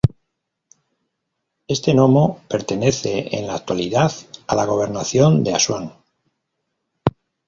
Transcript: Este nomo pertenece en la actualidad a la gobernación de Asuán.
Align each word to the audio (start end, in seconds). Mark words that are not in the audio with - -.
Este 1.67 1.93
nomo 1.93 2.39
pertenece 2.49 3.35
en 3.37 3.45
la 3.45 3.53
actualidad 3.53 4.11
a 4.47 4.55
la 4.55 4.65
gobernación 4.65 5.43
de 5.43 5.53
Asuán. 5.53 5.93